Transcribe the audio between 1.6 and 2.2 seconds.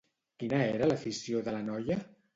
noia?